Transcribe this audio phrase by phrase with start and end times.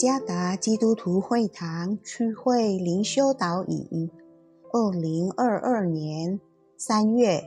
[0.00, 4.10] 加达基督徒会堂区会灵修导引，
[4.72, 6.40] 二零二二年
[6.74, 7.44] 三月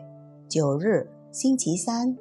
[0.48, 2.16] 九日星期三，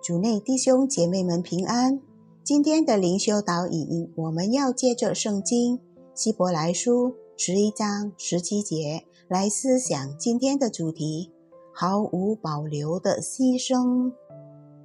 [0.00, 2.00] 主内弟兄姐妹们平安。
[2.44, 5.80] 今天的灵修导引，我们要借着圣经
[6.14, 11.32] 希伯来书十一章十七节来思想今天的主题：
[11.72, 14.12] 毫无保留的牺牲。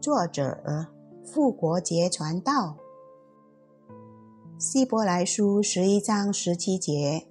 [0.01, 0.87] 作者
[1.23, 2.77] 复活节传道。
[4.57, 7.27] 希伯来书十一章十七节，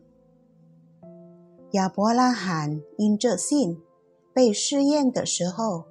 [1.71, 3.81] 亚伯拉罕因这信
[4.35, 5.85] 被试验的时候，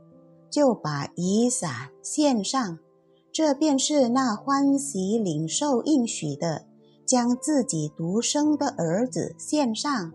[0.51, 2.77] 就把以撒献上，
[3.31, 6.67] 这便是那欢喜领受应许的，
[7.03, 10.13] 将自己独生的儿子献上。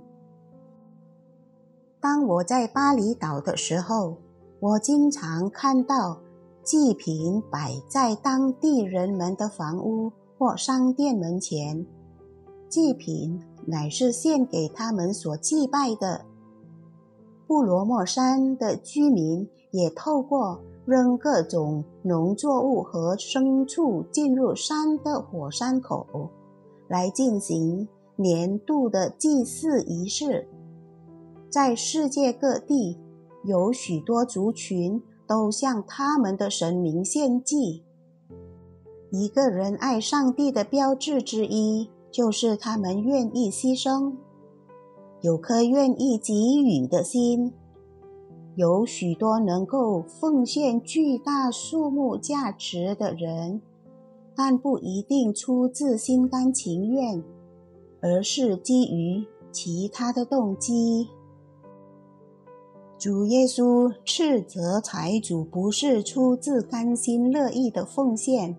[2.01, 4.19] 当我在巴厘岛的时候，
[4.61, 6.21] 我经常看到
[6.63, 10.13] 祭品摆在当地人们的房屋。
[10.39, 11.85] 或商店门前，
[12.69, 16.25] 祭品乃是献给他们所祭拜的。
[17.47, 26.31] 布罗莫山的居民也透过扔各种农作物和牲畜进入山的火山口，
[26.87, 30.47] 来进行年度的祭祀仪式。
[31.51, 32.99] 在世界各地，
[33.45, 37.83] 有许多族群都向他们的神明献祭。
[39.11, 44.13] 一个人爱上帝的标志之一，就是他们愿意牺牲，
[45.23, 47.53] 有颗愿意给予的心。
[48.55, 53.63] 有许多能够奉献巨大数目价值的人，
[54.37, 57.23] 但不一定出自心甘情愿，
[58.03, 61.09] 而是基于其他的动机。
[62.99, 68.57] 主耶稣斥责财主不是出自甘心乐意的奉献。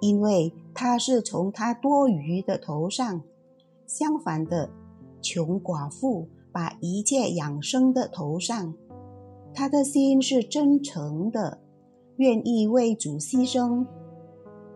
[0.00, 3.22] 因为他是从他多余的头上，
[3.86, 4.70] 相反的，
[5.20, 8.74] 穷寡妇把一切养生的头上，
[9.52, 11.58] 他的心是真诚的，
[12.16, 13.84] 愿意为主牺牲。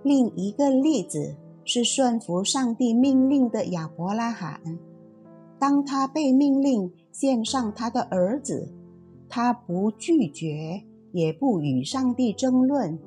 [0.02, 4.60] 另一个例子是顺服上帝命令的亚伯拉罕，
[5.60, 8.68] 当他被命令献上他的儿子，
[9.28, 12.98] 他不拒绝，也不与上帝争论，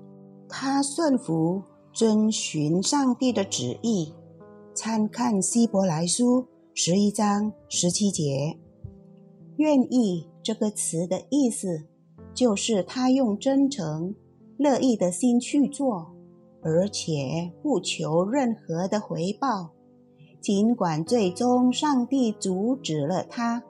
[0.47, 1.61] 他顺服。
[1.95, 4.11] 遵循上帝的旨意，
[4.73, 8.57] 参看希伯来书十一章十七节。
[9.55, 11.85] 愿意这个词的意思，
[12.33, 14.13] 就是他用真诚、
[14.57, 16.11] 乐意的心去做，
[16.61, 19.69] 而且不求任何的回报。
[20.41, 23.63] 尽管最终上帝阻止了他，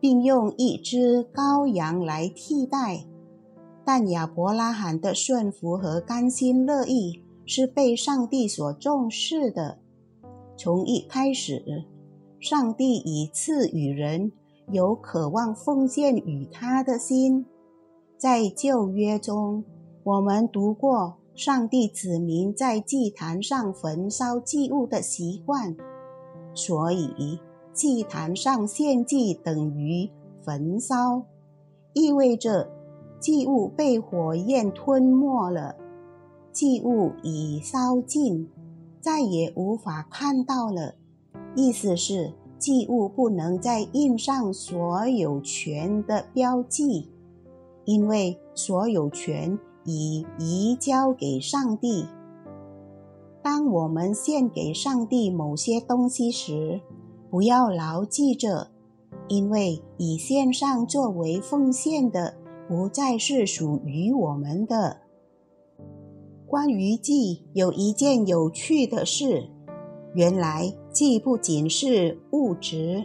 [0.00, 3.04] 并用一只羔羊来替代，
[3.84, 7.22] 但亚伯拉罕的顺服和甘心乐意。
[7.48, 9.78] 是被上帝所重视的。
[10.54, 11.86] 从一开始，
[12.38, 14.30] 上帝已赐予人
[14.70, 17.46] 有渴望奉献与他的心。
[18.18, 19.64] 在旧约中，
[20.04, 25.74] 我们读过上帝子民在祭坛上焚烧祭物的习惯，
[26.52, 27.40] 所以
[27.72, 30.10] 祭坛上献祭等于
[30.44, 31.22] 焚烧，
[31.94, 32.68] 意味着
[33.18, 35.74] 祭物被火焰吞没了。
[36.58, 38.48] 祭物已烧尽，
[39.00, 40.96] 再也无法看到了。
[41.54, 47.08] 意思是祭物不能再印上所有权的标记，
[47.84, 52.06] 因为所有权已移交给上帝。
[53.40, 56.80] 当我们献给上帝某些东西时，
[57.30, 58.72] 不要牢记着，
[59.28, 62.34] 因为以献上作为奉献的，
[62.66, 65.02] 不再是属于我们的。
[66.48, 69.50] 关于祭，有一件有趣的事。
[70.14, 73.04] 原来祭不仅是物质。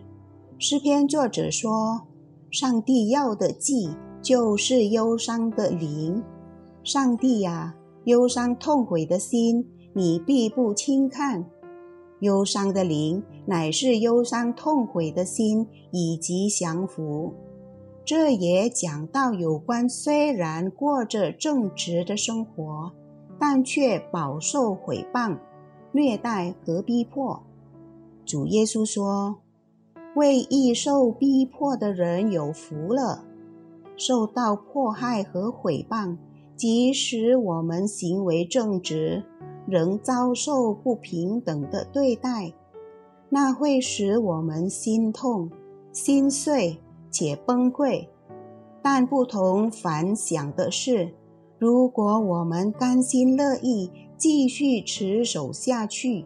[0.57, 2.03] 诗篇作者说
[2.49, 3.89] ：“上帝要的祭，
[4.21, 6.23] 就是忧伤的灵。
[6.85, 7.75] 上帝呀，
[8.05, 11.45] 忧伤痛悔的心，你必不轻看。
[12.21, 17.33] 忧伤的灵，乃是忧伤痛悔的心以及降服。”
[18.05, 22.93] 这也讲到有关，虽然过着正直的生活。
[23.39, 25.37] 但却饱受毁谤、
[25.91, 27.43] 虐待和逼迫。
[28.25, 29.37] 主耶稣说
[30.15, 33.25] ：“为易受逼迫的人有福了。
[33.97, 36.17] 受到迫害和毁谤，
[36.55, 39.23] 即使我们行为正直，
[39.67, 42.53] 仍遭受不平等的对待，
[43.29, 45.49] 那会使我们心痛、
[45.91, 46.79] 心碎
[47.11, 48.07] 且崩溃。
[48.81, 51.13] 但不同凡响的是。”
[51.63, 56.25] 如果我们甘心乐意继续持守下去，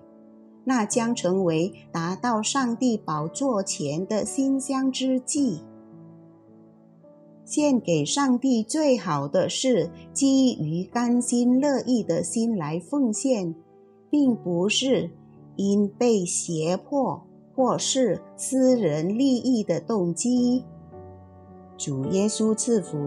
[0.63, 5.62] 那将成为达到上帝宝座前的馨香之祭。
[7.45, 13.54] 献给上帝最好的是基于甘心乐意的心来奉献，
[14.10, 15.12] 并不是
[15.56, 17.22] 因被胁迫
[17.56, 20.63] 或是私人利益的动机。
[21.78, 22.98] 主耶稣赐福。